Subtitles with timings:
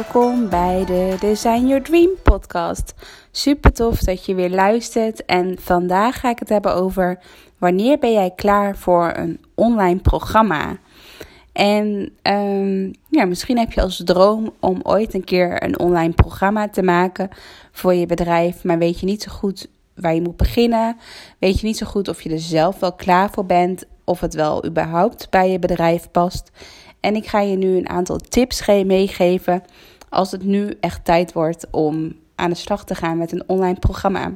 [0.00, 2.94] Welkom bij de Design Your Dream podcast.
[3.30, 5.24] Super tof dat je weer luistert.
[5.24, 7.18] En vandaag ga ik het hebben over
[7.58, 10.76] wanneer ben jij klaar voor een online programma?
[11.52, 16.68] En um, ja, misschien heb je als droom om ooit een keer een online programma
[16.68, 17.28] te maken
[17.72, 20.96] voor je bedrijf, maar weet je niet zo goed waar je moet beginnen.
[21.38, 24.34] Weet je niet zo goed of je er zelf wel klaar voor bent, of het
[24.34, 26.50] wel überhaupt bij je bedrijf past.
[27.00, 29.62] En ik ga je nu een aantal tips meegeven
[30.08, 33.78] als het nu echt tijd wordt om aan de slag te gaan met een online
[33.78, 34.32] programma.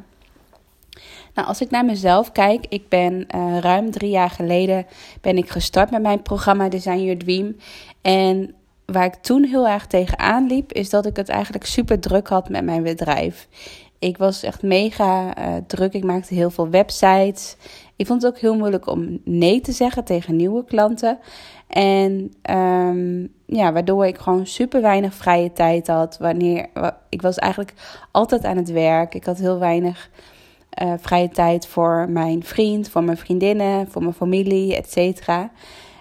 [1.35, 4.87] Nou, als ik naar mezelf kijk, ik ben uh, ruim drie jaar geleden
[5.21, 7.57] ben ik gestart met mijn programma Design Your Dream.
[8.03, 12.29] En waar ik toen heel erg tegenaan liep, is dat ik het eigenlijk super druk
[12.29, 13.49] had met mijn bedrijf.
[13.99, 15.93] Ik was echt mega uh, druk.
[15.93, 17.57] Ik maakte heel veel websites.
[17.97, 21.19] Ik vond het ook heel moeilijk om nee te zeggen tegen nieuwe klanten.
[21.75, 26.19] En um, ja, waardoor ik gewoon super weinig vrije tijd had.
[26.19, 26.69] Wanneer,
[27.09, 27.75] ik was eigenlijk
[28.11, 29.15] altijd aan het werk.
[29.15, 30.11] Ik had heel weinig
[30.83, 35.51] uh, vrije tijd voor mijn vriend, voor mijn vriendinnen, voor mijn familie, et cetera.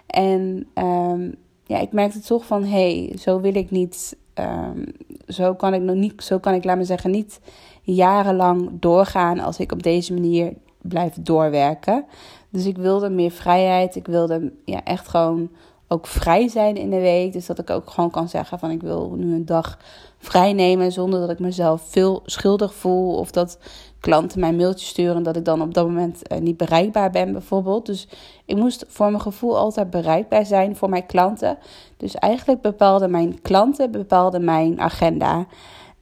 [0.08, 4.86] En um, ja, ik merkte toch van, hé, hey, zo wil ik niet, um,
[5.28, 7.40] zo kan ik nog niet, zo kan ik, laat me zeggen, niet
[7.82, 12.06] jarenlang doorgaan als ik op deze manier blijf doorwerken.
[12.50, 13.96] Dus ik wilde meer vrijheid.
[13.96, 15.50] Ik wilde ja, echt gewoon
[15.88, 17.34] ook vrij zijn in de week.
[17.34, 19.78] Dus dat ik ook gewoon kan zeggen van ik wil nu een dag
[20.18, 23.18] vrij nemen zonder dat ik mezelf veel schuldig voel.
[23.18, 23.58] Of dat
[24.00, 27.86] klanten mij mailtjes sturen dat ik dan op dat moment uh, niet bereikbaar ben bijvoorbeeld.
[27.86, 28.08] Dus
[28.46, 31.58] ik moest voor mijn gevoel altijd bereikbaar zijn voor mijn klanten.
[31.98, 35.46] Dus eigenlijk bepaalden mijn klanten bepaalden mijn agenda.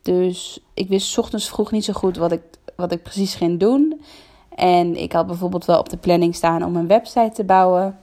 [0.02, 2.42] Dus ik wist ochtends vroeg niet zo goed wat ik,
[2.76, 4.02] wat ik precies ging doen.
[4.56, 7.98] En ik had bijvoorbeeld wel op de planning staan om een website te bouwen.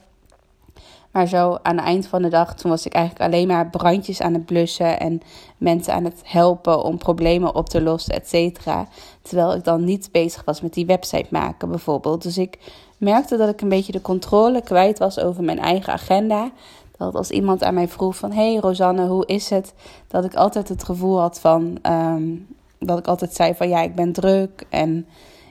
[1.11, 4.21] Maar zo aan het eind van de dag, toen was ik eigenlijk alleen maar brandjes
[4.21, 5.21] aan het blussen en
[5.57, 8.87] mensen aan het helpen om problemen op te lossen, et cetera.
[9.23, 12.23] Terwijl ik dan niet bezig was met die website maken bijvoorbeeld.
[12.23, 12.59] Dus ik
[12.99, 16.51] merkte dat ik een beetje de controle kwijt was over mijn eigen agenda.
[16.97, 19.75] Dat als iemand aan mij vroeg van, hey Rosanne, hoe is het?
[20.09, 22.47] Dat ik altijd het gevoel had van, um,
[22.79, 25.07] dat ik altijd zei van, ja, ik ben druk en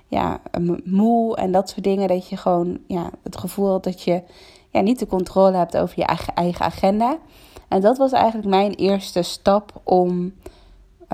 [0.08, 0.40] ja,
[0.84, 2.08] moe en dat soort dingen.
[2.08, 4.22] Dat je gewoon ja, het gevoel had dat je
[4.70, 7.18] ja, niet de controle hebt over je eigen agenda.
[7.68, 10.34] En dat was eigenlijk mijn eerste stap om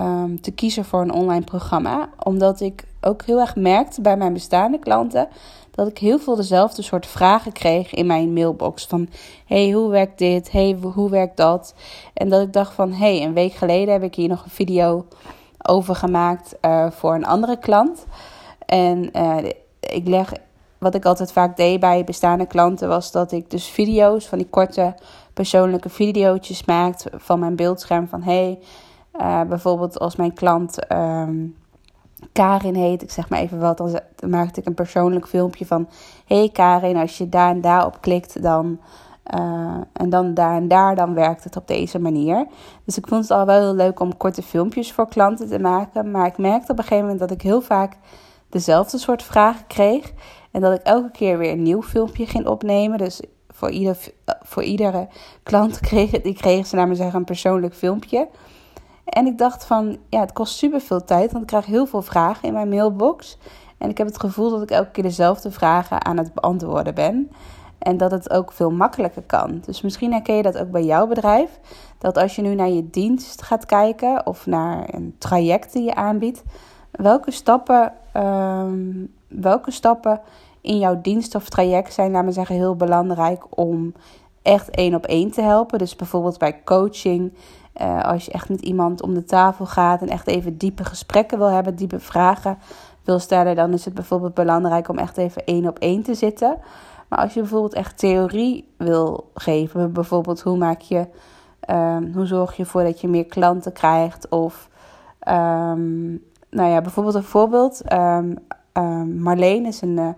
[0.00, 2.08] um, te kiezen voor een online programma.
[2.22, 5.28] Omdat ik ook heel erg merkte bij mijn bestaande klanten
[5.70, 8.86] dat ik heel veel dezelfde soort vragen kreeg in mijn mailbox.
[8.86, 9.08] Van
[9.46, 10.52] hey, hoe werkt dit?
[10.52, 11.74] Hey, hoe werkt dat?
[12.14, 15.06] En dat ik dacht van hey, een week geleden heb ik hier nog een video
[15.62, 18.06] over gemaakt uh, voor een andere klant.
[18.66, 19.36] En uh,
[19.80, 20.32] ik leg,
[20.78, 24.48] wat ik altijd vaak deed bij bestaande klanten, was dat ik dus video's van die
[24.50, 24.94] korte
[25.34, 28.08] persoonlijke video's maakte van mijn beeldscherm.
[28.08, 28.58] Van hey,
[29.20, 31.56] uh, bijvoorbeeld als mijn klant um,
[32.32, 35.88] Karin heet, ik zeg maar even wat, dan, maakte ik een persoonlijk filmpje van:
[36.26, 38.80] Hey Karin, als je daar en daar op klikt, dan.
[39.34, 42.46] Uh, en dan daar en daar, dan werkt het op deze manier.
[42.84, 46.10] Dus ik vond het al wel heel leuk om korte filmpjes voor klanten te maken.
[46.10, 47.96] Maar ik merkte op een gegeven moment dat ik heel vaak
[48.54, 50.12] dezelfde soort vragen kreeg.
[50.50, 52.98] En dat ik elke keer weer een nieuw filmpje ging opnemen.
[52.98, 53.96] Dus voor, ieder,
[54.42, 55.08] voor iedere
[55.42, 58.28] klant kreeg, die kregen ze naar me zeggen een persoonlijk filmpje.
[59.04, 62.02] En ik dacht van, ja, het kost super veel tijd, want ik krijg heel veel
[62.02, 63.38] vragen in mijn mailbox.
[63.78, 67.30] En ik heb het gevoel dat ik elke keer dezelfde vragen aan het beantwoorden ben.
[67.78, 69.62] En dat het ook veel makkelijker kan.
[69.66, 71.58] Dus misschien herken je dat ook bij jouw bedrijf.
[71.98, 75.94] Dat als je nu naar je dienst gaat kijken of naar een traject die je
[75.94, 76.42] aanbiedt,
[76.96, 80.20] welke stappen, um, welke stappen
[80.60, 83.94] in jouw dienst of traject zijn, laten we zeggen, heel belangrijk om
[84.42, 85.78] echt één op één te helpen.
[85.78, 87.32] Dus bijvoorbeeld bij coaching
[87.80, 91.38] uh, als je echt met iemand om de tafel gaat en echt even diepe gesprekken
[91.38, 92.58] wil hebben, diepe vragen
[93.04, 96.56] wil stellen, dan is het bijvoorbeeld belangrijk om echt even één op één te zitten.
[97.08, 101.06] Maar als je bijvoorbeeld echt theorie wil geven, bijvoorbeeld hoe maak je,
[101.70, 104.68] um, hoe zorg je ervoor dat je meer klanten krijgt, of
[105.28, 106.22] um,
[106.54, 107.92] nou ja, bijvoorbeeld een voorbeeld.
[107.92, 108.38] Um,
[109.22, 110.08] Marleen is een uh,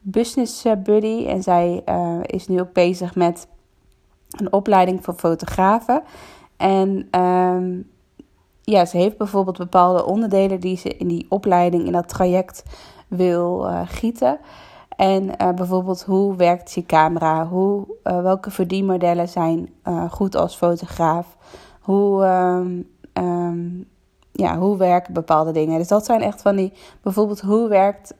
[0.00, 3.48] business buddy en zij uh, is nu ook bezig met
[4.30, 6.02] een opleiding voor fotografen.
[6.56, 7.90] En um,
[8.62, 12.62] ja, ze heeft bijvoorbeeld bepaalde onderdelen die ze in die opleiding, in dat traject
[13.08, 14.38] wil gieten.
[14.88, 17.46] En bijvoorbeeld hoe werkt je camera?
[17.46, 19.68] Hoe, welke verdienmodellen zijn
[20.10, 21.36] goed als fotograaf?
[21.80, 22.24] Hoe,
[24.36, 25.78] ja, hoe werken bepaalde dingen?
[25.78, 26.72] Dus dat zijn echt van die,
[27.02, 28.14] bijvoorbeeld hoe werkt,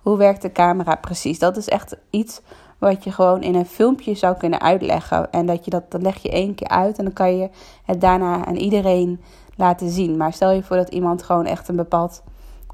[0.00, 1.38] hoe werkt de camera precies?
[1.38, 2.40] Dat is echt iets
[2.78, 5.30] wat je gewoon in een filmpje zou kunnen uitleggen.
[5.30, 7.50] En dat je dat, dat leg je één keer uit en dan kan je
[7.84, 9.20] het daarna aan iedereen
[9.56, 10.16] laten zien.
[10.16, 12.22] Maar stel je voor dat iemand gewoon echt een bepaald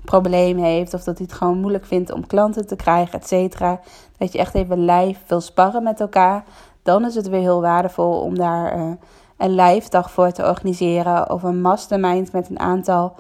[0.04, 3.80] probleem heeft of dat hij het gewoon moeilijk vindt om klanten te krijgen, et cetera.
[4.18, 6.44] Dat je echt even live wil sparren met elkaar.
[6.82, 8.92] Dan is het weer heel waardevol om daar uh,
[9.36, 13.14] een live dag voor te organiseren of een mastermind met een aantal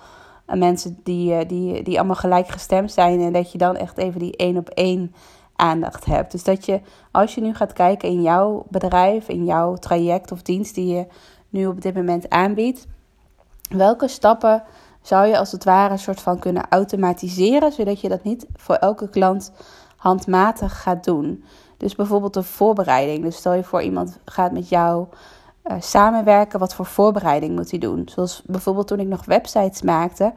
[0.48, 3.98] uh, mensen die, uh, die, die allemaal gelijk gestemd zijn en dat je dan echt
[3.98, 5.14] even die één op één
[5.56, 6.32] aandacht hebt.
[6.32, 6.80] Dus dat je,
[7.10, 11.06] als je nu gaat kijken in jouw bedrijf, in jouw traject of dienst die je
[11.48, 12.86] nu op dit moment aanbiedt,
[13.68, 14.62] welke stappen
[15.02, 18.74] zou je als het ware een soort van kunnen automatiseren, zodat je dat niet voor
[18.74, 19.52] elke klant
[19.96, 21.44] handmatig gaat doen.
[21.76, 23.22] Dus bijvoorbeeld de voorbereiding.
[23.22, 25.06] Dus stel je voor iemand gaat met jou
[25.68, 28.08] uh, samenwerken, wat voor voorbereiding moet hij doen?
[28.08, 30.32] Zoals bijvoorbeeld toen ik nog websites maakte,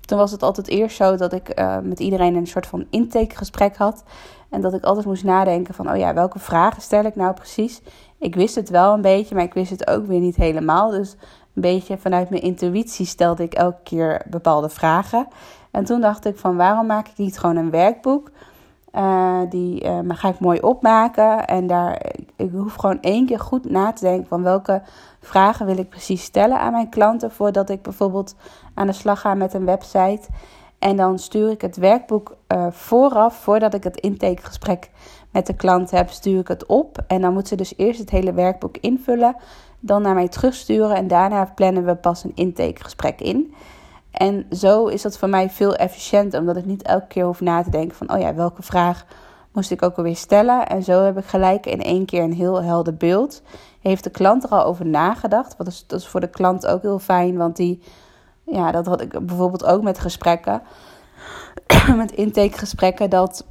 [0.00, 3.76] toen was het altijd eerst zo dat ik uh, met iedereen een soort van intakegesprek
[3.76, 4.02] had.
[4.48, 7.80] En dat ik altijd moest nadenken van, oh ja, welke vragen stel ik nou precies?
[8.18, 10.90] Ik wist het wel een beetje, maar ik wist het ook weer niet helemaal.
[10.90, 11.16] Dus
[11.54, 15.28] een beetje vanuit mijn intuïtie stelde ik elke keer bepaalde vragen.
[15.70, 18.30] En toen dacht ik van, waarom maak ik niet gewoon een werkboek?
[18.94, 21.46] Uh, die uh, ga ik mooi opmaken.
[21.46, 22.02] En daar,
[22.36, 24.82] ik hoef gewoon één keer goed na te denken van welke
[25.20, 28.34] vragen wil ik precies stellen aan mijn klanten voordat ik bijvoorbeeld
[28.74, 30.28] aan de slag ga met een website.
[30.78, 34.90] En dan stuur ik het werkboek uh, vooraf, voordat ik het intakegesprek
[35.30, 36.98] met de klant heb, stuur ik het op.
[37.06, 39.36] En dan moet ze dus eerst het hele werkboek invullen,
[39.80, 43.54] dan naar mij terugsturen en daarna plannen we pas een intakegesprek in.
[44.10, 47.62] En zo is dat voor mij veel efficiënter, omdat ik niet elke keer hoef na
[47.62, 49.04] te denken van, oh ja, welke vraag
[49.52, 50.66] moest ik ook alweer stellen.
[50.66, 53.42] En zo heb ik gelijk in één keer een heel helder beeld.
[53.80, 55.56] Heeft de klant er al over nagedacht?
[55.56, 57.82] Wat is, dat is voor de klant ook heel fijn, want die,
[58.44, 60.62] ja, dat had ik bijvoorbeeld ook met gesprekken,
[61.96, 63.46] met intakegesprekken, dat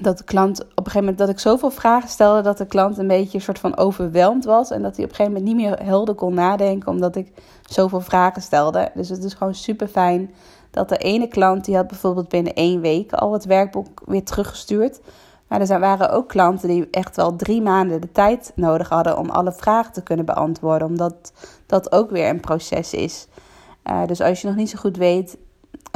[0.00, 2.98] dat de klant op een gegeven moment dat ik zoveel vragen stelde dat de klant
[2.98, 5.66] een beetje een soort van overweldigd was en dat hij op een gegeven moment niet
[5.66, 8.90] meer helder kon nadenken omdat ik zoveel vragen stelde.
[8.94, 10.30] Dus het is gewoon super fijn
[10.70, 15.00] dat de ene klant die had bijvoorbeeld binnen één week al het werkboek weer teruggestuurd.
[15.48, 19.30] Maar er waren ook klanten die echt wel drie maanden de tijd nodig hadden om
[19.30, 21.32] alle vragen te kunnen beantwoorden, omdat
[21.66, 23.26] dat ook weer een proces is.
[23.84, 25.38] Uh, dus als je nog niet zo goed weet,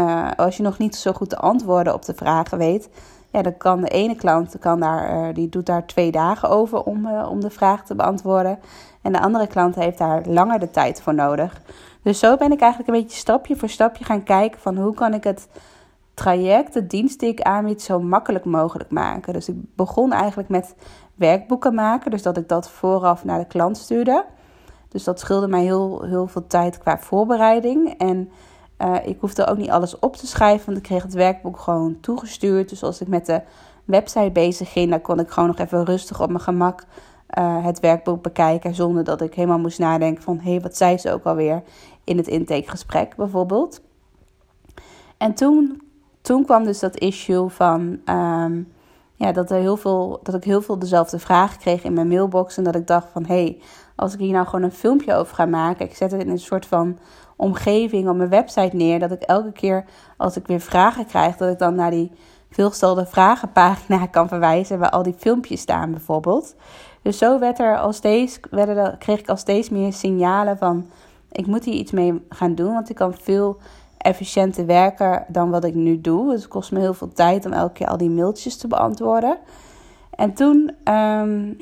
[0.00, 2.88] uh, als je nog niet zo goed de antwoorden op de vragen weet,
[3.32, 6.82] ja, dan kan de ene klant kan daar, uh, die doet daar twee dagen over
[6.82, 8.58] om, uh, om de vraag te beantwoorden.
[9.02, 11.60] En de andere klant heeft daar langer de tijd voor nodig.
[12.02, 15.14] Dus zo ben ik eigenlijk een beetje stapje voor stapje gaan kijken van hoe kan
[15.14, 15.48] ik het
[16.14, 19.32] traject, de dienst die ik aanbied, zo makkelijk mogelijk maken.
[19.32, 20.74] Dus ik begon eigenlijk met
[21.14, 24.24] werkboeken maken, dus dat ik dat vooraf naar de klant stuurde.
[24.88, 27.98] Dus dat scheelde mij heel, heel veel tijd qua voorbereiding.
[27.98, 28.30] En
[28.82, 32.00] uh, ik hoefde ook niet alles op te schrijven, want ik kreeg het werkboek gewoon
[32.00, 32.68] toegestuurd.
[32.68, 33.40] Dus als ik met de
[33.84, 36.84] website bezig ging, dan kon ik gewoon nog even rustig op mijn gemak
[37.38, 38.74] uh, het werkboek bekijken.
[38.74, 41.62] Zonder dat ik helemaal moest nadenken van, hé, hey, wat zei ze ook alweer
[42.04, 43.80] in het intakegesprek bijvoorbeeld.
[45.16, 45.82] En toen,
[46.20, 48.00] toen kwam dus dat issue van...
[48.04, 48.72] Um,
[49.14, 52.56] ja, dat, er heel veel, dat ik heel veel dezelfde vragen kreeg in mijn mailbox.
[52.56, 53.60] En dat ik dacht van, hé, hey,
[53.96, 55.86] als ik hier nou gewoon een filmpje over ga maken...
[55.86, 56.98] ik zet het in een soort van
[57.42, 58.98] omgeving op mijn website neer.
[58.98, 59.84] Dat ik elke keer
[60.16, 62.12] als ik weer vragen krijg, dat ik dan naar die
[62.50, 64.78] veelgestelde vragenpagina kan verwijzen.
[64.78, 66.54] Waar al die filmpjes staan bijvoorbeeld.
[67.02, 68.40] Dus zo werd er al steeds,
[68.98, 70.86] kreeg ik al steeds meer signalen van
[71.32, 72.72] ik moet hier iets mee gaan doen.
[72.72, 73.58] Want ik kan veel
[73.98, 76.30] efficiënter werken dan wat ik nu doe.
[76.30, 79.38] Dus het kost me heel veel tijd om elke keer al die mailtjes te beantwoorden.
[80.10, 81.56] En toen, um,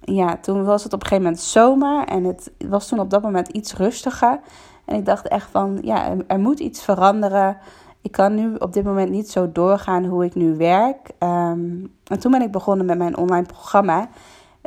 [0.00, 2.04] ja, toen was het op een gegeven moment zomer.
[2.04, 4.40] En het was toen op dat moment iets rustiger.
[4.84, 7.56] En ik dacht echt van, ja, er moet iets veranderen.
[8.00, 11.10] Ik kan nu op dit moment niet zo doorgaan hoe ik nu werk.
[11.18, 14.08] Um, en toen ben ik begonnen met mijn online programma,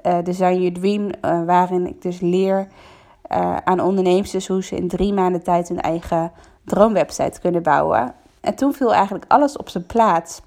[0.06, 2.68] uh, Design Your Dream, uh, waarin ik dus leer
[3.32, 6.32] uh, aan ondernemers hoe ze in drie maanden tijd hun eigen
[6.64, 8.14] droomwebsite kunnen bouwen.
[8.42, 10.42] En toen viel eigenlijk alles op zijn plaats.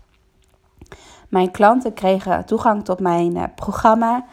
[1.28, 4.24] Mijn klanten kregen toegang tot mijn programma.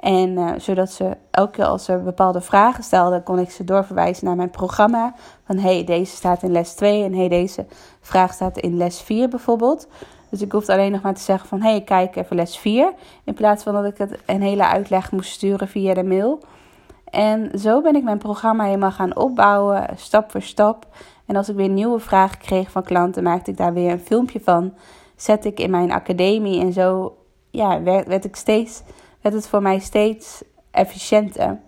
[0.00, 4.24] En uh, zodat ze elke keer als ze bepaalde vragen stelden, kon ik ze doorverwijzen
[4.24, 5.14] naar mijn programma.
[5.46, 7.66] Van hey, deze staat in les 2 en hey, deze
[8.00, 9.88] vraag staat in les 4 bijvoorbeeld.
[10.30, 12.92] Dus ik hoefde alleen nog maar te zeggen van hey, kijk even les 4.
[13.24, 16.40] In plaats van dat ik het een hele uitleg moest sturen via de mail.
[17.04, 20.86] En zo ben ik mijn programma helemaal gaan opbouwen, stap voor stap.
[21.26, 24.40] En als ik weer nieuwe vragen kreeg van klanten, maakte ik daar weer een filmpje
[24.40, 24.74] van.
[25.16, 27.16] Zet ik in mijn academie en zo
[27.50, 28.82] ja, werd, werd ik steeds
[29.20, 31.58] het voor mij steeds efficiënter.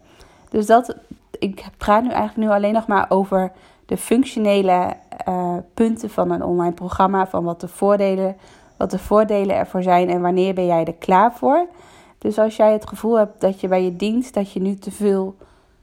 [0.50, 0.96] Dus dat,
[1.38, 3.52] ik praat nu eigenlijk nu alleen nog maar over
[3.86, 4.96] de functionele
[5.28, 7.26] uh, punten van een online programma.
[7.26, 8.36] Van wat de voordelen
[8.82, 11.66] wat de voordelen ervoor zijn en wanneer ben jij er klaar voor.
[12.18, 14.90] Dus als jij het gevoel hebt dat je bij je dienst dat je nu te
[14.90, 15.36] veel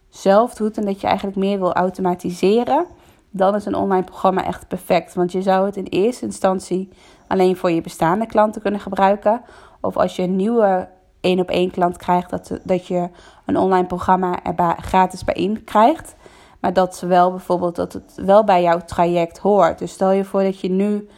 [0.10, 2.86] zelf doet en dat je eigenlijk meer wil automatiseren,
[3.30, 5.14] dan is een online programma echt perfect.
[5.14, 6.90] Want je zou het in eerste instantie
[7.28, 9.42] alleen voor je bestaande klanten kunnen gebruiken.
[9.82, 10.88] Of als je een nieuwe
[11.22, 13.10] één op één klant krijgt, dat, dat je
[13.46, 16.16] een online programma er gratis bij in krijgt.
[16.60, 19.80] Maar dat ze wel bijvoorbeeld dat het wel bij jouw traject hoort.
[19.80, 21.10] Dus stel je voor dat je nu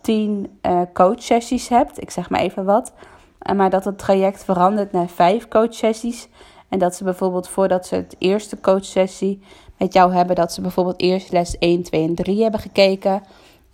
[0.00, 2.02] 10 uh, eh, coachsessies hebt.
[2.02, 2.92] Ik zeg maar even wat.
[3.56, 6.28] Maar dat het traject verandert naar vijf coachsessies.
[6.68, 9.42] En dat ze bijvoorbeeld voordat ze het eerste coachsessie
[9.78, 13.22] met jou hebben, dat ze bijvoorbeeld eerst les 1, 2 en 3 hebben gekeken.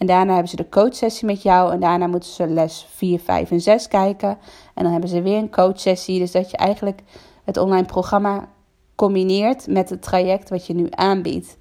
[0.01, 1.73] En daarna hebben ze de coachsessie met jou.
[1.73, 4.39] En daarna moeten ze les 4, 5 en 6 kijken.
[4.75, 6.19] En dan hebben ze weer een coachsessie.
[6.19, 7.03] Dus dat je eigenlijk
[7.45, 8.49] het online programma
[8.95, 11.59] combineert met het traject wat je nu aanbiedt.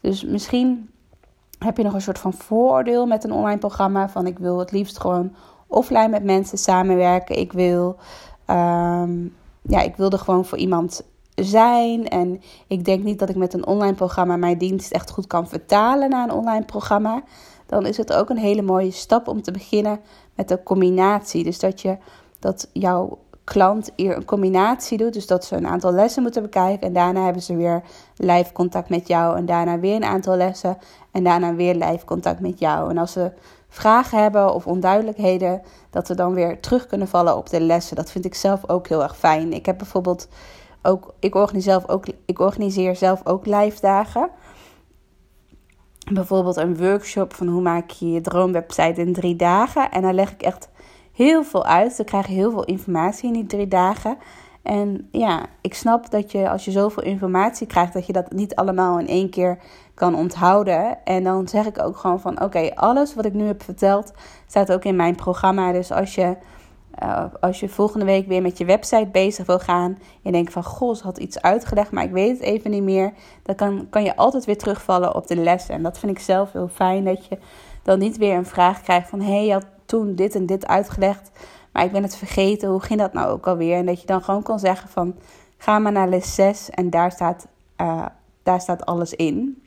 [0.00, 0.90] Dus misschien
[1.58, 4.08] heb je nog een soort van vooroordeel met een online programma.
[4.08, 5.34] Van ik wil het liefst gewoon
[5.66, 7.38] offline met mensen samenwerken.
[7.38, 7.96] Ik wil,
[8.46, 11.02] um, ja, ik wil er gewoon voor iemand
[11.34, 12.08] zijn.
[12.08, 15.48] En ik denk niet dat ik met een online programma mijn dienst echt goed kan
[15.48, 17.22] vertalen naar een online programma.
[17.68, 20.00] Dan is het ook een hele mooie stap om te beginnen
[20.34, 21.44] met de combinatie.
[21.44, 21.96] Dus dat je
[22.38, 25.12] dat jouw klant hier een combinatie doet.
[25.12, 26.86] Dus dat ze een aantal lessen moeten bekijken.
[26.86, 27.82] En daarna hebben ze weer
[28.16, 29.36] live contact met jou.
[29.36, 30.78] En daarna weer een aantal lessen.
[31.10, 32.90] En daarna weer live contact met jou.
[32.90, 33.32] En als ze
[33.68, 37.96] vragen hebben of onduidelijkheden, dat ze dan weer terug kunnen vallen op de lessen.
[37.96, 39.52] Dat vind ik zelf ook heel erg fijn.
[39.52, 40.28] Ik heb bijvoorbeeld
[40.82, 44.30] ook, ik organiseer zelf ook, ik organiseer zelf ook live dagen.
[46.10, 49.90] Bijvoorbeeld een workshop van hoe maak je je droomwebsite in drie dagen.
[49.90, 50.68] En daar leg ik echt
[51.12, 51.92] heel veel uit.
[51.92, 54.18] Ze krijgen heel veel informatie in die drie dagen.
[54.62, 58.54] En ja, ik snap dat je als je zoveel informatie krijgt, dat je dat niet
[58.54, 59.58] allemaal in één keer
[59.94, 61.04] kan onthouden.
[61.04, 64.12] En dan zeg ik ook gewoon van oké, alles wat ik nu heb verteld,
[64.46, 65.72] staat ook in mijn programma.
[65.72, 66.36] Dus als je,
[67.02, 69.98] uh, als je volgende week weer met je website bezig wil gaan.
[70.20, 73.12] Je denkt van goh, ze had iets uitgelegd, maar ik weet het even niet meer.
[73.42, 75.74] Dan kan, kan je altijd weer terugvallen op de lessen.
[75.74, 77.04] En dat vind ik zelf heel fijn.
[77.04, 77.38] Dat je
[77.82, 80.66] dan niet weer een vraag krijgt van hé, hey, je had toen dit en dit
[80.66, 81.30] uitgelegd.
[81.72, 82.68] Maar ik ben het vergeten.
[82.68, 83.76] Hoe ging dat nou ook alweer?
[83.76, 85.14] En dat je dan gewoon kan zeggen van
[85.58, 87.48] ga maar naar les 6 en daar staat,
[87.80, 88.06] uh,
[88.42, 89.62] daar staat alles in.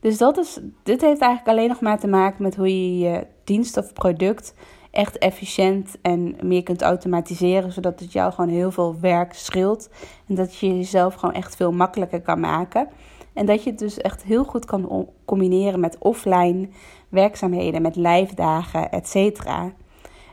[0.00, 3.26] Dus dat is, dit heeft eigenlijk alleen nog maar te maken met hoe je je
[3.44, 4.54] dienst of product
[4.96, 9.88] echt efficiënt en meer kunt automatiseren, zodat het jou gewoon heel veel werk scheelt
[10.28, 12.88] en dat je jezelf gewoon echt veel makkelijker kan maken.
[13.32, 16.68] En dat je het dus echt heel goed kan combineren met offline
[17.08, 19.72] werkzaamheden, met lijfdagen, et cetera.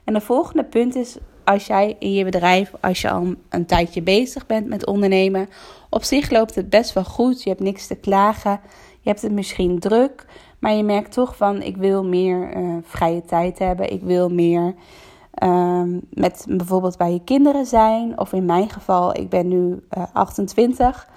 [0.04, 4.02] En de volgende punt is, als jij in je bedrijf, als je al een tijdje
[4.02, 5.50] bezig bent met ondernemen,
[5.90, 7.44] op zich loopt het best wel goed.
[7.44, 8.60] Je hebt niks te klagen.
[9.04, 10.26] Je hebt het misschien druk,
[10.60, 13.92] maar je merkt toch van ik wil meer uh, vrije tijd hebben.
[13.92, 14.76] Ik wil meer
[15.44, 18.20] um, met bijvoorbeeld bij je kinderen zijn.
[18.20, 21.08] Of in mijn geval, ik ben nu uh, 28.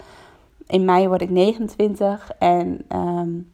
[0.67, 2.31] In mei word ik 29.
[2.39, 3.53] En um,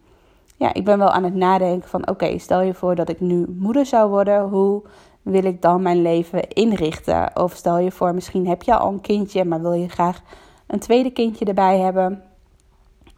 [0.57, 3.47] ja, ik ben wel aan het nadenken van oké, stel je voor dat ik nu
[3.59, 4.49] moeder zou worden.
[4.49, 4.83] Hoe
[5.23, 7.31] wil ik dan mijn leven inrichten?
[7.37, 10.23] Of stel je voor, misschien heb je al een kindje, maar wil je graag
[10.67, 12.23] een tweede kindje erbij hebben.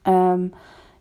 [0.02, 0.52] Um,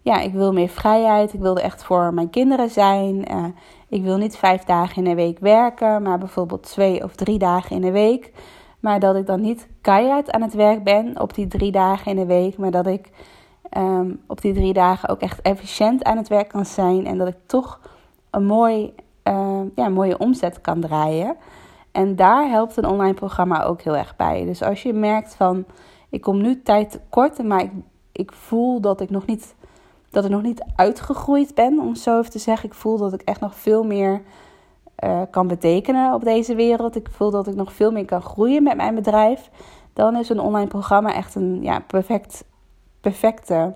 [0.04, 1.34] ja, ik wil meer vrijheid.
[1.34, 3.32] Ik wilde echt voor mijn kinderen zijn.
[3.32, 3.46] Uh,
[3.88, 7.76] ik wil niet vijf dagen in de week werken, maar bijvoorbeeld twee of drie dagen
[7.76, 8.32] in de week.
[8.80, 12.18] Maar dat ik dan niet keihard aan het werk ben op die drie dagen in
[12.18, 13.10] de week, maar dat ik
[13.78, 17.28] um, op die drie dagen ook echt efficiënt aan het werk kan zijn en dat
[17.28, 17.80] ik toch
[18.30, 18.94] een mooi,
[19.24, 21.36] uh, ja, mooie omzet kan draaien.
[21.92, 24.46] En daar helpt een online programma ook heel erg bij.
[24.46, 25.66] Dus als je merkt van
[26.10, 27.72] ik kom nu tijd tekort, maar ik,
[28.12, 29.56] ik voel dat ik nog niet
[30.14, 32.70] dat ik nog niet uitgegroeid ben, om zo even te zeggen.
[32.70, 34.22] Ik voel dat ik echt nog veel meer
[35.04, 36.96] uh, kan betekenen op deze wereld.
[36.96, 39.50] Ik voel dat ik nog veel meer kan groeien met mijn bedrijf.
[39.94, 42.44] Dan is een online programma echt een ja, perfect,
[43.02, 43.74] perfecte,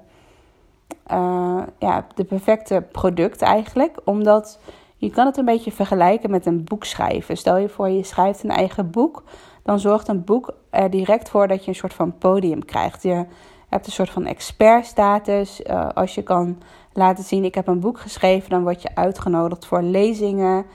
[1.11, 3.99] uh, ja, de perfecte product eigenlijk.
[4.03, 4.59] Omdat
[4.97, 7.37] je kan het een beetje vergelijken met een boek schrijven.
[7.37, 9.23] Stel je voor, je schrijft een eigen boek.
[9.63, 13.03] Dan zorgt een boek er direct voor dat je een soort van podium krijgt.
[13.03, 13.25] Je
[13.69, 15.61] hebt een soort van expertstatus.
[15.61, 16.61] Uh, als je kan
[16.93, 20.65] laten zien, ik heb een boek geschreven, dan word je uitgenodigd voor lezingen.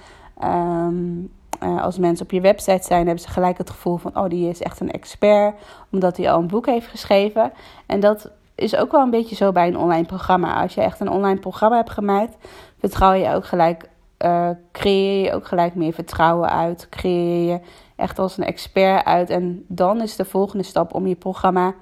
[0.44, 1.30] Um,
[1.62, 4.48] uh, als mensen op je website zijn, hebben ze gelijk het gevoel van, oh, die
[4.48, 5.54] is echt een expert,
[5.90, 7.52] omdat hij al een boek heeft geschreven.
[7.86, 10.62] En dat is ook wel een beetje zo bij een online programma.
[10.62, 12.36] Als je echt een online programma hebt gemaakt,
[12.78, 13.88] vertrouw je ook gelijk,
[14.24, 16.86] uh, creëer je ook gelijk meer vertrouwen uit.
[16.88, 17.60] Creëer je
[17.96, 19.30] echt als een expert uit.
[19.30, 21.74] En dan is de volgende stap om je programma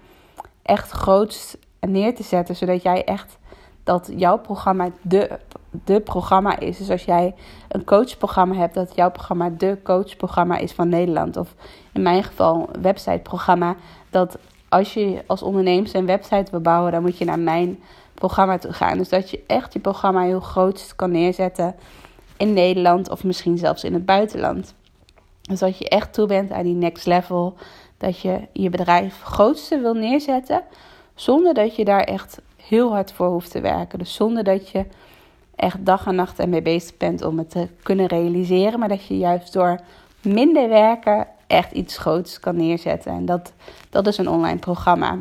[0.71, 2.57] echt grootst neer te zetten.
[2.57, 3.39] Zodat jij echt
[3.85, 5.39] dat jouw programma de
[5.71, 6.79] de programma is.
[6.79, 7.35] Dus als jij
[7.69, 11.37] een coachprogramma hebt, dat jouw programma de coachprogramma is van Nederland.
[11.37, 11.55] Of
[11.93, 13.77] in mijn geval een websiteprogramma.
[14.11, 17.79] Dat als je als ondernemer een website wil bouwen, dan moet je naar mijn
[18.15, 18.99] programma toe gaan.
[18.99, 21.75] Dus dat je echt je programma heel groot kan neerzetten
[22.37, 24.75] in Nederland of misschien zelfs in het buitenland.
[25.43, 27.57] Dus dat je echt toe bent aan die next level.
[28.01, 30.63] Dat je je bedrijf grootste wil neerzetten.
[31.15, 33.99] Zonder dat je daar echt heel hard voor hoeft te werken.
[33.99, 34.85] Dus zonder dat je
[35.57, 38.79] echt dag en nacht ermee bezig bent om het te kunnen realiseren.
[38.79, 39.81] Maar dat je juist door
[40.23, 43.13] minder werken echt iets groots kan neerzetten.
[43.13, 43.53] En dat,
[43.91, 45.19] dat is een online programma.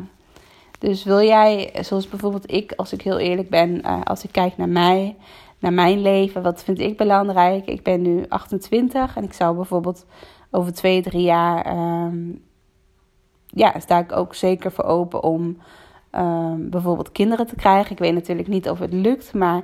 [0.78, 4.56] Dus wil jij, zoals bijvoorbeeld ik, als ik heel eerlijk ben, uh, als ik kijk
[4.56, 5.16] naar mij,
[5.58, 7.66] naar mijn leven, wat vind ik belangrijk?
[7.66, 10.06] Ik ben nu 28 en ik zou bijvoorbeeld
[10.50, 12.42] over twee, drie jaar, um,
[13.54, 15.58] ja, sta ik ook zeker voor open om
[16.12, 17.92] um, bijvoorbeeld kinderen te krijgen.
[17.92, 19.62] Ik weet natuurlijk niet of het lukt, maar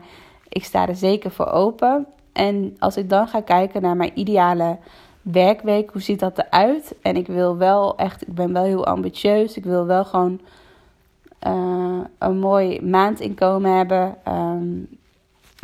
[0.48, 2.06] ik sta er zeker voor open.
[2.32, 4.78] En als ik dan ga kijken naar mijn ideale
[5.22, 6.94] werkweek, hoe ziet dat eruit?
[7.02, 9.56] En ik wil wel echt, ik ben wel heel ambitieus.
[9.56, 10.40] Ik wil wel gewoon
[11.46, 14.16] uh, een mooi maandinkomen hebben.
[14.28, 14.88] Um,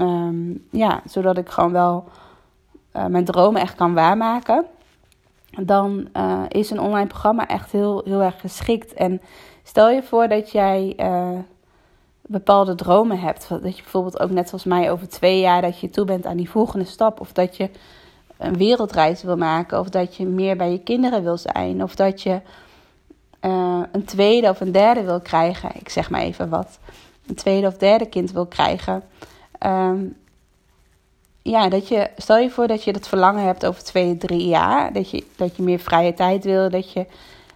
[0.00, 2.04] um, ja, zodat ik gewoon wel
[2.96, 4.64] uh, mijn dromen echt kan waarmaken.
[5.60, 8.92] Dan uh, is een online programma echt heel, heel erg geschikt.
[8.92, 9.20] En
[9.62, 10.96] stel je voor dat jij
[12.26, 13.48] bepaalde dromen hebt.
[13.48, 16.36] Dat je bijvoorbeeld ook net zoals mij over twee jaar dat je toe bent aan
[16.36, 17.20] die volgende stap.
[17.20, 17.70] Of dat je
[18.36, 19.78] een wereldreis wil maken.
[19.78, 21.82] Of dat je meer bij je kinderen wil zijn.
[21.82, 22.40] Of dat je
[23.40, 25.70] uh, een tweede of een derde wil krijgen.
[25.74, 26.78] Ik zeg maar even wat.
[27.26, 29.02] Een tweede of derde kind wil krijgen.
[29.66, 30.16] Um,
[31.42, 34.92] ja, dat je, stel je voor dat je dat verlangen hebt over twee, drie jaar.
[34.92, 36.70] Dat je, dat je meer vrije tijd wil.
[36.70, 37.06] Dat je,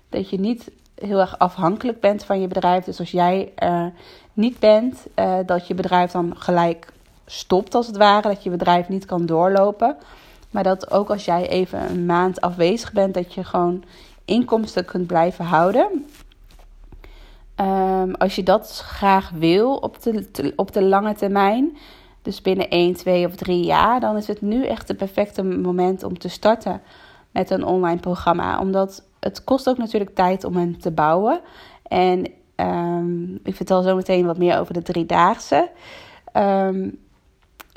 [0.09, 2.85] dat je niet heel erg afhankelijk bent van je bedrijf.
[2.85, 3.93] Dus als jij er
[4.33, 6.93] niet bent, uh, dat je bedrijf dan gelijk
[7.27, 8.29] stopt als het ware.
[8.29, 9.97] Dat je bedrijf niet kan doorlopen.
[10.51, 13.85] Maar dat ook als jij even een maand afwezig bent, dat je gewoon
[14.25, 16.07] inkomsten kunt blijven houden.
[17.61, 21.77] Um, als je dat graag wil op de, op de lange termijn,
[22.27, 26.03] dus binnen 1, 2 of 3 jaar, dan is het nu echt het perfecte moment
[26.03, 26.81] om te starten
[27.31, 28.61] met een online programma.
[28.61, 31.41] Omdat het kost ook natuurlijk tijd om hem te bouwen.
[31.83, 35.71] En um, ik vertel zo meteen wat meer over de driedaagse.
[36.37, 36.99] Um,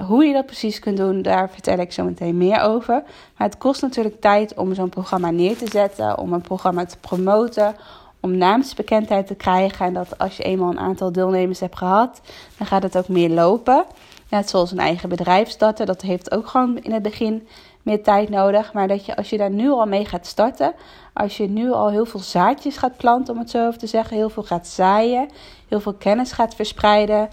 [0.06, 3.04] hoe je dat precies kunt doen, daar vertel ik zo meteen meer over.
[3.38, 6.98] Maar het kost natuurlijk tijd om zo'n programma neer te zetten, om een programma te
[6.98, 7.76] promoten,
[8.20, 9.86] om naamsbekendheid te krijgen.
[9.86, 12.22] En dat als je eenmaal een aantal deelnemers hebt gehad,
[12.58, 13.86] dan gaat het ook meer lopen.
[14.30, 17.48] Net zoals een eigen bedrijf starten, dat heeft ook gewoon in het begin
[17.82, 18.74] meer tijd nodig.
[18.74, 20.74] Maar dat je als je daar nu al mee gaat starten,
[21.14, 24.18] als je nu al heel veel zaadjes gaat planten, om het zo even te zeggen,
[24.18, 25.30] heel veel gaat zaaien,
[25.68, 27.30] heel veel kennis gaat verspreiden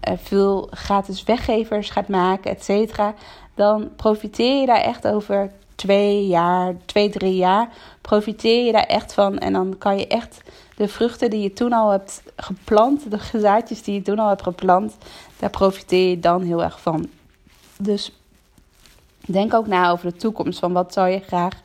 [0.00, 3.14] eh, veel gratis weggevers gaat maken, et cetera,
[3.54, 7.68] dan profiteer je daar echt over twee jaar, twee, drie jaar,
[8.00, 9.38] profiteer je daar echt van.
[9.38, 10.40] En dan kan je echt
[10.76, 14.42] de vruchten die je toen al hebt geplant, de gezaadjes die je toen al hebt
[14.42, 14.96] geplant,
[15.38, 17.08] daar profiteer je dan heel erg van.
[17.78, 18.12] Dus
[19.26, 20.58] denk ook na over de toekomst.
[20.58, 21.60] Van wat zou je graag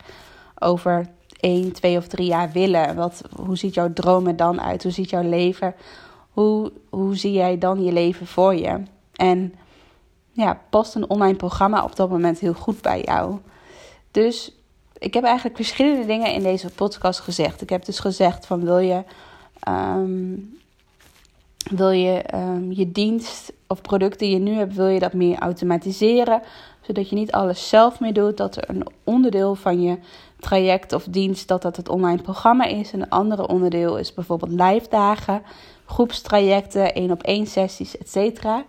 [0.59, 2.95] over één, twee of drie jaar willen?
[2.95, 4.83] Wat, hoe ziet jouw dromen dan uit?
[4.83, 5.75] Hoe ziet jouw leven?
[6.29, 8.83] Hoe, hoe zie jij dan je leven voor je?
[9.15, 9.53] En
[10.31, 13.37] ja, past een online programma op dat moment heel goed bij jou?
[14.11, 14.58] Dus
[14.99, 17.61] ik heb eigenlijk verschillende dingen in deze podcast gezegd.
[17.61, 19.03] Ik heb dus gezegd van wil je,
[19.69, 20.57] um,
[21.71, 25.37] wil je um, je dienst of producten die je nu hebt, wil je dat meer
[25.39, 26.41] automatiseren?
[26.81, 28.37] Zodat je niet alles zelf meer doet.
[28.37, 29.97] Dat er een onderdeel van je
[30.39, 32.91] traject of dienst, dat dat het online programma is.
[32.91, 35.41] En een andere onderdeel is bijvoorbeeld live dagen
[35.85, 38.63] groepstrajecten, één op één sessies, et cetera.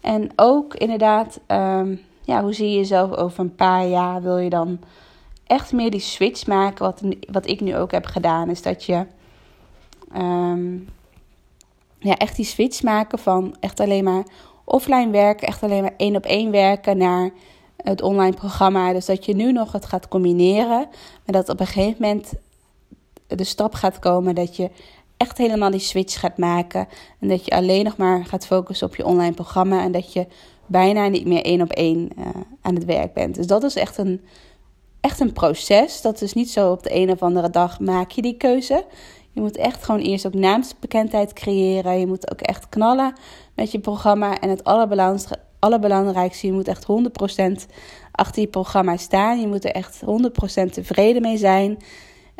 [0.00, 4.22] En ook inderdaad, um, ja, hoe zie je jezelf over een paar jaar?
[4.22, 4.78] Wil je dan
[5.46, 6.84] echt meer die switch maken?
[6.84, 9.06] Wat, wat ik nu ook heb gedaan, is dat je
[10.16, 10.88] um,
[11.98, 14.24] ja, echt die switch maken van echt alleen maar
[14.64, 17.30] offline werken, echt alleen maar één op één werken naar
[17.76, 18.92] het online programma.
[18.92, 20.88] Dus dat je nu nog het gaat combineren,
[21.24, 22.32] maar dat op een gegeven moment
[23.26, 24.70] de stap gaat komen dat je
[25.16, 26.88] echt helemaal die switch gaat maken.
[27.20, 29.82] En dat je alleen nog maar gaat focussen op je online programma.
[29.82, 30.26] En dat je
[30.66, 32.26] bijna niet meer één op één uh,
[32.60, 33.34] aan het werk bent.
[33.34, 34.20] Dus dat is echt een,
[35.06, 36.00] echt een proces.
[36.00, 38.84] Dat is niet zo op de een of andere dag maak je die keuze.
[39.30, 41.98] Je moet echt gewoon eerst ook naamsbekendheid creëren.
[41.98, 43.12] Je moet ook echt knallen
[43.54, 44.40] met je programma.
[44.40, 44.64] En het
[45.58, 46.86] allerbelangrijkste, je moet echt
[47.66, 47.72] 100%
[48.12, 49.40] achter je programma staan.
[49.40, 51.78] Je moet er echt 100% tevreden mee zijn.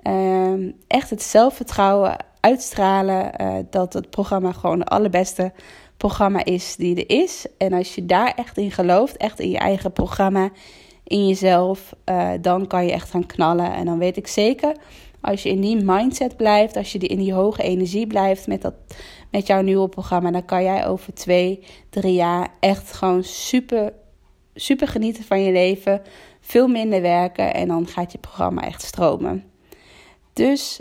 [0.02, 5.52] Uh, echt het zelfvertrouwen uitstralen uh, dat het programma gewoon de allerbeste
[5.96, 7.46] programma is die er is.
[7.59, 10.50] En als je daar echt in gelooft, echt in je eigen programma,
[11.07, 13.73] in jezelf, uh, dan kan je echt gaan knallen.
[13.73, 14.77] En dan weet ik zeker,
[15.21, 18.75] als je in die mindset blijft, als je in die hoge energie blijft met, dat,
[19.31, 23.92] met jouw nieuwe programma, dan kan jij over twee, drie jaar echt gewoon super,
[24.55, 26.03] super genieten van je leven.
[26.40, 29.45] Veel minder werken en dan gaat je programma echt stromen.
[30.33, 30.81] Dus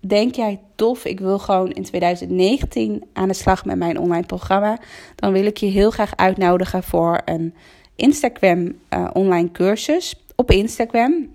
[0.00, 4.78] denk jij tof, ik wil gewoon in 2019 aan de slag met mijn online programma,
[5.16, 7.54] dan wil ik je heel graag uitnodigen voor een
[7.96, 11.34] Instagram uh, online cursus op Instagram.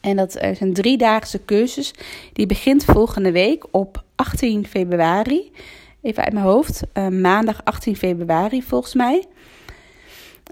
[0.00, 1.94] En dat is een driedaagse cursus.
[2.32, 5.52] Die begint volgende week op 18 februari.
[6.02, 6.82] Even uit mijn hoofd.
[6.94, 9.24] Uh, maandag 18 februari volgens mij.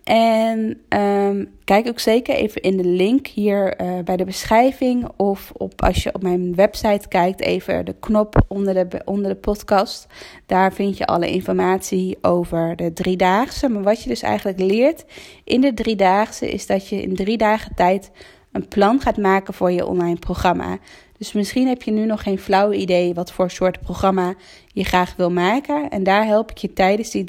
[0.07, 5.09] En um, kijk ook zeker even in de link hier uh, bij de beschrijving.
[5.17, 9.37] Of op, als je op mijn website kijkt, even de knop onder de, onder de
[9.37, 10.07] podcast.
[10.47, 13.69] Daar vind je alle informatie over de driedaagse.
[13.69, 15.05] Maar wat je dus eigenlijk leert
[15.45, 18.11] in de driedaagse is dat je in drie dagen tijd
[18.53, 20.79] een plan gaat maken voor je online programma.
[21.19, 24.35] Dus misschien heb je nu nog geen flauw idee wat voor soort programma
[24.67, 25.89] je graag wil maken.
[25.89, 27.25] En daar help ik je tijdens die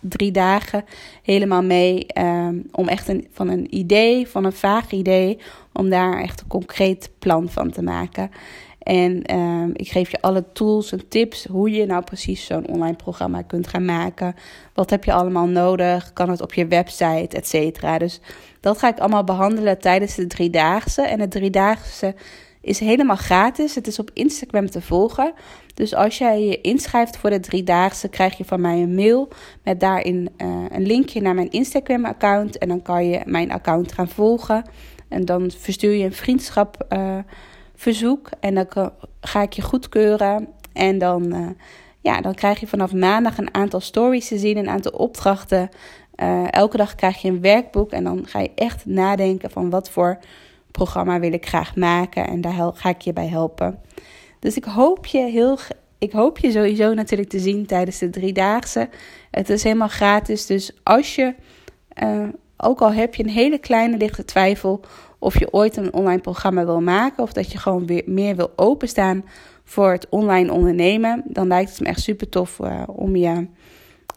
[0.00, 0.84] drie dagen
[1.22, 2.06] helemaal mee.
[2.18, 5.38] Um, om echt een, van een idee, van een vaag idee,
[5.72, 8.30] om daar echt een concreet plan van te maken.
[8.78, 12.96] En um, ik geef je alle tools en tips hoe je nou precies zo'n online
[12.96, 14.34] programma kunt gaan maken.
[14.74, 16.12] Wat heb je allemaal nodig?
[16.12, 17.98] Kan het op je website, et cetera.
[17.98, 18.20] Dus
[18.60, 21.02] dat ga ik allemaal behandelen tijdens de driedaagse.
[21.02, 22.14] En de driedaagse
[22.66, 23.74] is helemaal gratis.
[23.74, 25.32] Het is op Instagram te volgen.
[25.74, 29.28] Dus als jij je inschrijft voor de driedaagse, krijg je van mij een mail
[29.62, 32.58] met daarin uh, een linkje naar mijn Instagram-account.
[32.58, 34.64] En dan kan je mijn account gaan volgen.
[35.08, 37.18] En dan verstuur je een vriendschap uh,
[37.74, 38.30] verzoek.
[38.40, 40.48] En dan ga ik je goedkeuren.
[40.72, 41.48] En dan, uh,
[42.00, 45.68] ja, dan krijg je vanaf maandag een aantal stories te zien, een aantal opdrachten.
[46.50, 47.90] elke dag krijg je een werkboek.
[47.90, 50.18] En dan ga je echt nadenken van wat voor
[50.76, 53.80] programma wil ik graag maken en daar ga ik je bij helpen.
[54.38, 55.58] Dus ik hoop je heel
[55.98, 58.88] ik hoop je sowieso natuurlijk te zien tijdens de driedaagse.
[59.30, 61.34] Het is helemaal gratis, dus als je,
[62.02, 64.80] uh, ook al heb je een hele kleine lichte twijfel
[65.18, 68.52] of je ooit een online programma wil maken of dat je gewoon weer meer wil
[68.56, 69.24] openstaan
[69.64, 73.46] voor het online ondernemen, dan lijkt het me echt super tof uh, om, je,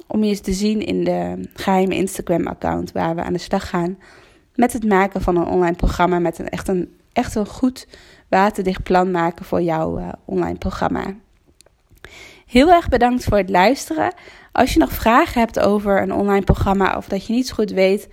[0.08, 3.98] om je eens te zien in de geheime Instagram-account waar we aan de slag gaan
[4.60, 6.20] met het maken van een online programma.
[6.20, 7.88] Met een echt een, echt een goed
[8.30, 11.04] waterdicht plan maken voor jouw uh, online programma.
[12.46, 14.14] Heel erg bedankt voor het luisteren.
[14.52, 17.72] Als je nog vragen hebt over een online programma of dat je niet zo goed
[17.72, 18.10] weet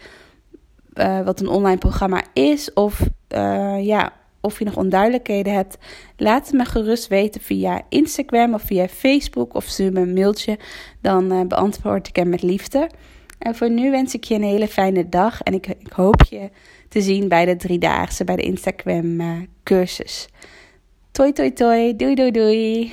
[0.95, 3.01] uh, wat een online programma is of
[3.35, 5.79] uh, ja, of je nog onduidelijkheden hebt,
[6.17, 10.59] laat het me gerust weten via Instagram of via Facebook of stuur me een mailtje.
[11.01, 12.89] Dan beantwoord ik hem met liefde.
[13.39, 15.43] En voor nu wens ik je een hele fijne dag.
[15.43, 16.51] En ik, ik hoop je
[16.89, 20.29] te zien bij de driedaagse, bij de Instagram uh, cursus.
[21.11, 21.97] Toi, toi, toi.
[21.97, 22.93] Doei, doei, doei.